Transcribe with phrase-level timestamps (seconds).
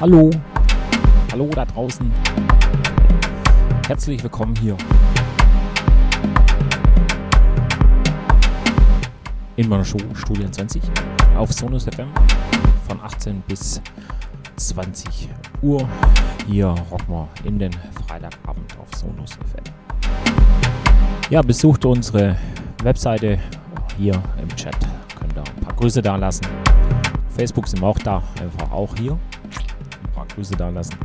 [0.00, 0.30] Hallo.
[1.30, 2.10] Hallo da draußen.
[3.86, 4.74] Herzlich willkommen hier.
[9.56, 10.80] In meiner Show Studien 20
[11.36, 12.08] auf Sonus FM
[12.88, 13.82] von 18 bis
[14.56, 15.28] 20
[15.60, 15.86] Uhr.
[16.46, 17.72] Hier rocken wir in den
[18.06, 19.64] Freitagabend auf Sonus FM.
[21.28, 22.36] Ja, besucht unsere
[22.82, 23.38] Webseite
[23.98, 24.78] hier im Chat.
[25.18, 26.46] Könnt ihr ein paar Grüße da lassen.
[27.36, 29.18] Facebook sind wir auch da, einfach auch hier.
[30.40, 30.96] Grüße da lassen.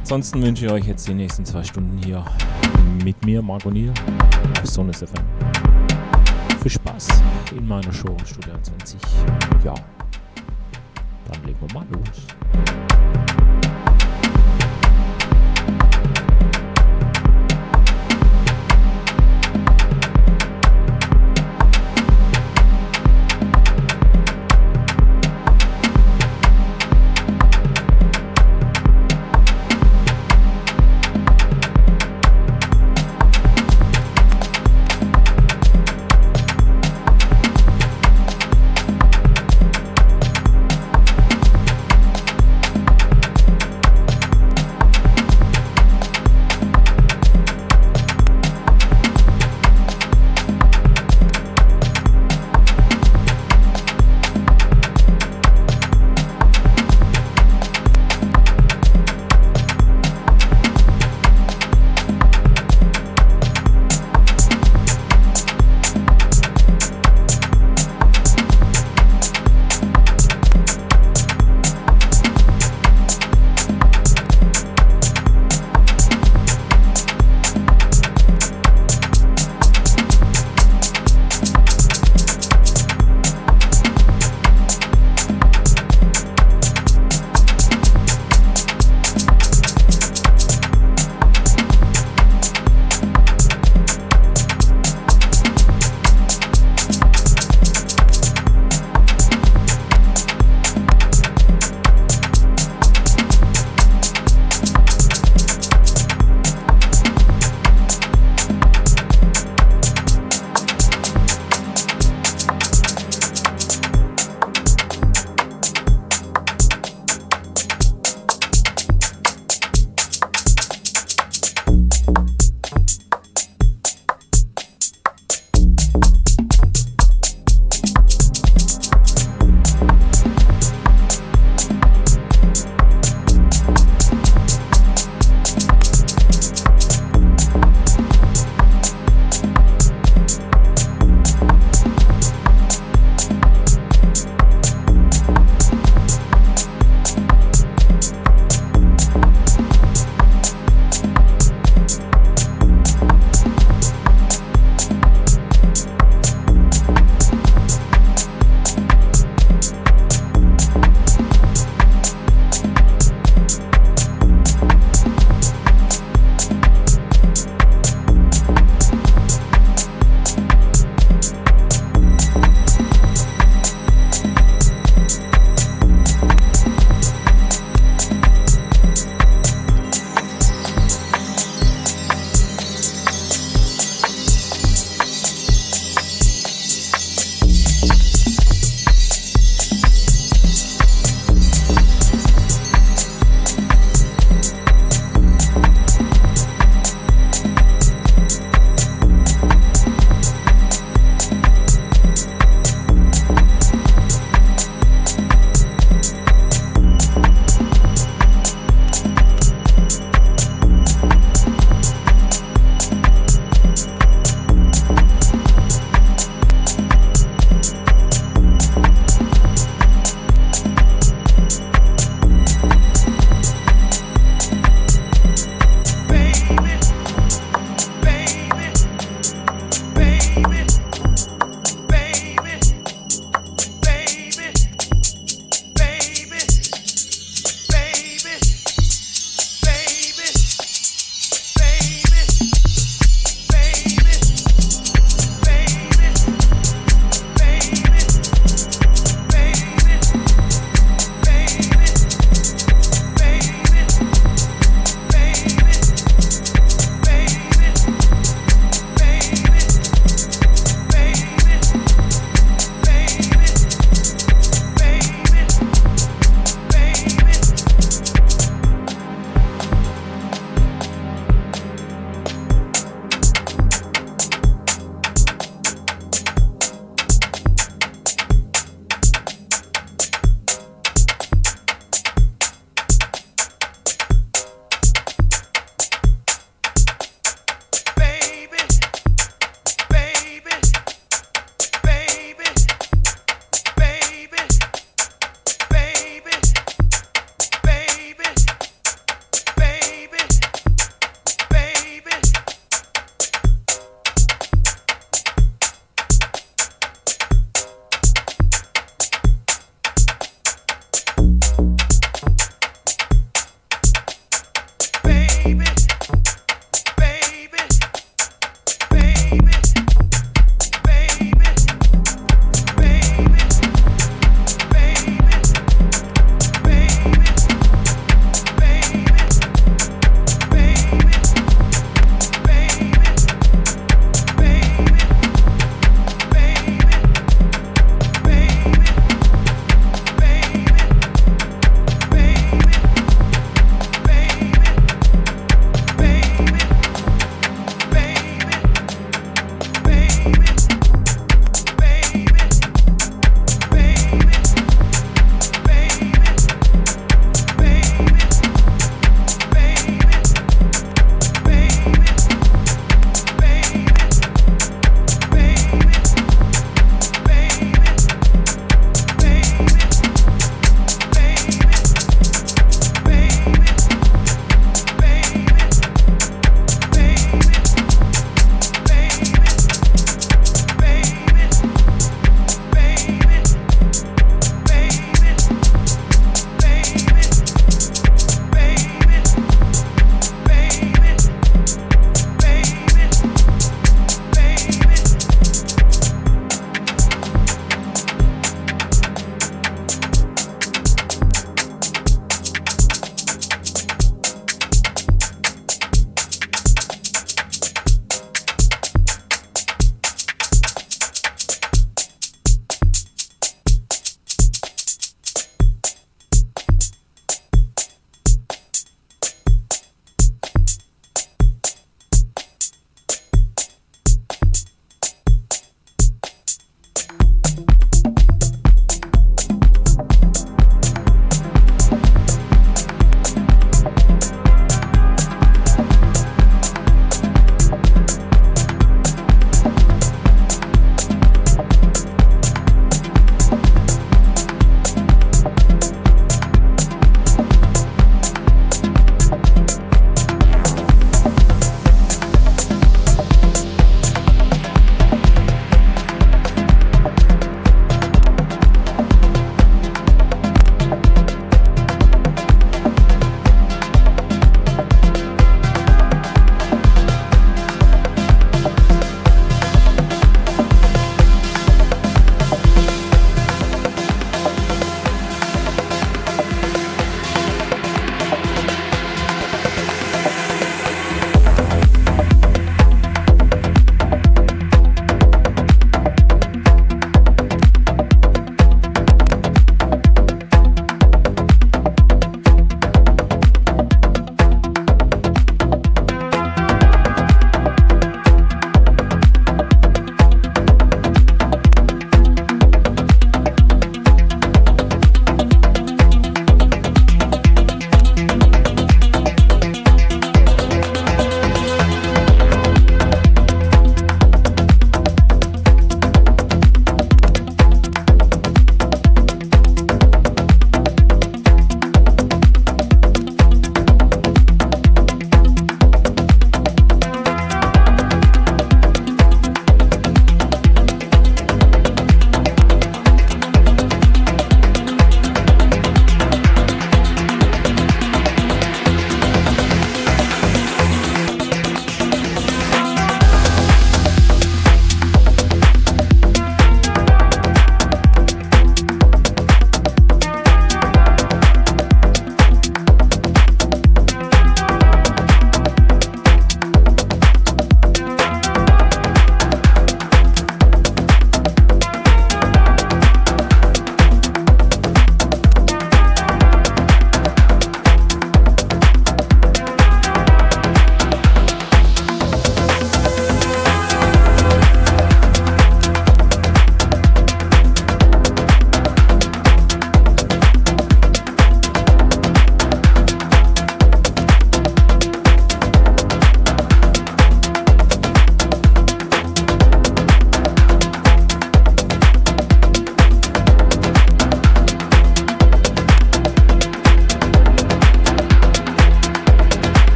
[0.00, 2.24] Ansonsten wünsche ich euch jetzt die nächsten zwei Stunden hier
[3.04, 3.92] mit mir, Marco Niel,
[4.60, 5.22] auf Sonus FM.
[6.60, 7.06] Viel Spaß
[7.56, 8.98] in meiner Show Studio 20.
[9.62, 9.74] Ja,
[11.30, 12.26] dann legen wir mal los.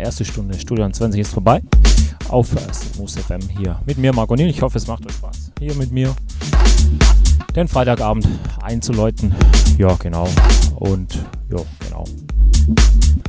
[0.00, 1.62] Erste Stunde Studio 20 ist vorbei.
[2.28, 4.48] Auf Smooth FM hier mit mir, Marco Niel.
[4.48, 5.52] Ich hoffe, es macht euch Spaß.
[5.58, 6.14] Hier mit mir
[7.54, 8.26] den Freitagabend
[8.62, 9.34] einzuläuten.
[9.78, 10.28] Ja, genau.
[10.76, 11.14] Und
[11.50, 12.04] ja, genau.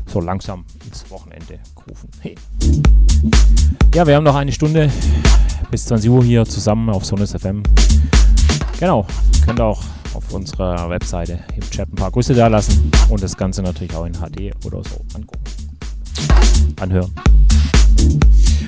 [0.05, 2.09] So langsam ins Wochenende gerufen.
[2.19, 2.35] Hey.
[3.95, 4.91] Ja, wir haben noch eine Stunde
[5.71, 7.63] bis 20 Uhr hier zusammen auf Sonus FM.
[8.79, 9.05] Genau.
[9.45, 9.81] Könnt auch
[10.13, 14.05] auf unserer Webseite im Chat ein paar Grüße da lassen und das Ganze natürlich auch
[14.05, 15.60] in HD oder so angucken
[16.79, 17.11] anhören.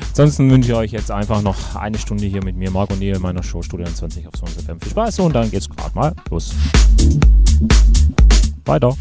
[0.09, 3.41] Ansonsten wünsche ich euch jetzt einfach noch eine Stunde hier mit mir, Marco Neil, meiner
[3.41, 4.79] Show Studio 20 auf Songs FM.
[4.79, 6.53] Viel Spaß und dann geht's gerade mal los.
[8.65, 8.95] Weiter.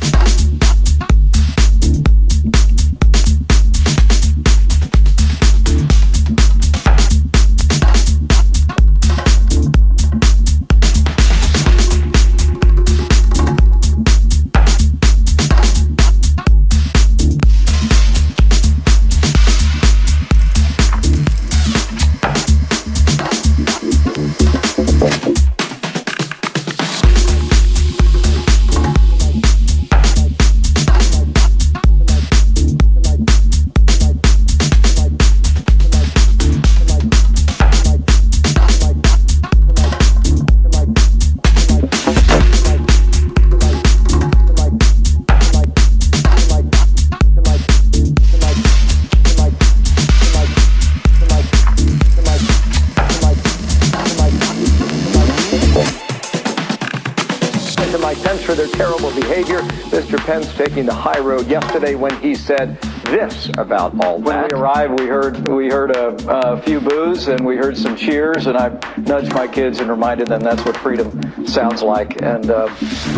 [60.73, 64.53] Taking the high road yesterday when he said this about all when that.
[64.53, 67.97] When we arrived, we heard we heard a, a, few boos and we heard some
[67.97, 72.23] cheers, and I nudged my kids and reminded them that's what freedom sounds like.
[72.23, 72.69] And uh,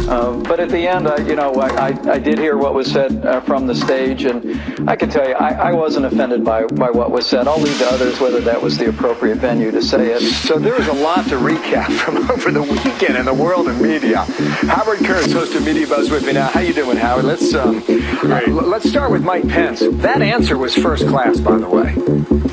[0.08, 2.90] uh, but at the end, I, you know, I, I, I, did hear what was
[2.90, 6.64] said uh, from the stage, and I can tell you, I, I, wasn't offended by
[6.64, 7.46] by what was said.
[7.46, 10.20] I'll leave to others whether that was the appropriate venue to say it.
[10.20, 13.80] So there was a lot to recap from over the weekend in the world of
[13.80, 14.24] media.
[14.68, 16.48] Howard Kurtz, host of Media Buzz, with me now.
[16.48, 17.24] How you doing, Howard?
[17.24, 17.84] Let's um,
[18.24, 19.83] let's start with Mike Pence.
[19.90, 21.94] That answer was first class, by the way.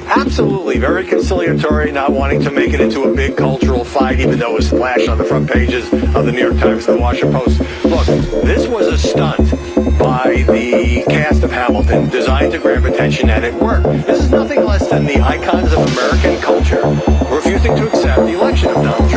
[0.07, 4.51] Absolutely, very conciliatory, not wanting to make it into a big cultural fight, even though
[4.51, 7.39] it was flashed on the front pages of the New York Times and the Washington
[7.39, 7.59] Post.
[7.85, 8.05] Look,
[8.43, 9.51] this was a stunt
[9.97, 13.85] by the cast of Hamilton designed to grab attention and it worked.
[14.05, 16.81] This is nothing less than the icons of American culture
[17.29, 19.10] refusing to accept the election of Donald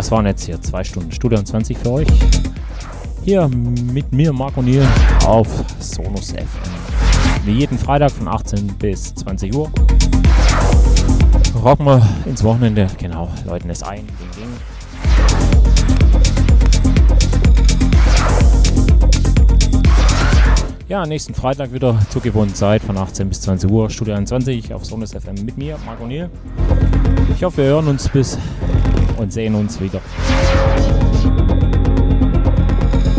[0.00, 2.08] Das waren jetzt hier zwei Stunden Studio 20 für euch.
[3.22, 4.82] Hier mit mir, Marco Niel,
[5.26, 5.46] auf
[5.78, 6.46] Sonus FM.
[7.44, 9.70] Wie jeden Freitag von 18 bis 20 Uhr.
[11.62, 12.86] Rocken wir ins Wochenende.
[12.96, 14.06] Genau, läuten es ein.
[14.06, 14.48] Ding, ding.
[20.88, 24.86] Ja, nächsten Freitag wieder zur gewohnten Zeit von 18 bis 20 Uhr, Studio 21 auf
[24.86, 26.30] Sonus FM mit mir, Marco Niel.
[27.36, 28.38] Ich hoffe, wir hören uns bis
[29.20, 30.00] und sehen uns wieder.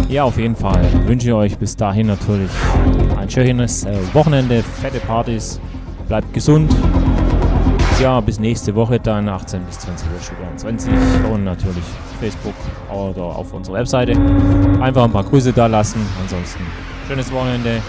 [0.09, 2.49] Ja, auf jeden Fall wünsche ich euch bis dahin natürlich
[3.17, 5.59] ein schönes äh, Wochenende, fette Partys,
[6.07, 6.75] bleibt gesund.
[8.01, 10.91] Ja, bis nächste Woche dann 18 bis 20 Uhr Studio 20
[11.31, 11.83] und natürlich
[12.19, 12.55] Facebook
[12.91, 14.13] oder auf unserer Webseite.
[14.81, 16.01] Einfach ein paar Grüße da lassen.
[16.19, 16.65] Ansonsten
[17.07, 17.81] schönes Wochenende.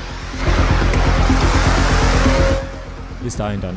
[3.23, 3.77] Bis dahin dann.